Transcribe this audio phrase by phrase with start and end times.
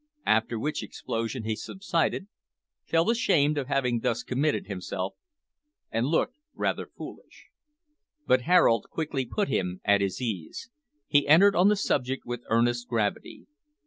[0.25, 2.25] After which explosion he subsided,
[2.85, 5.13] felt ashamed of having thus committed himself,
[5.91, 7.49] and looked rather foolish.
[8.25, 10.71] But Harold quickly put him at his ease.
[11.05, 13.45] He entered on the subject with earnest gravity.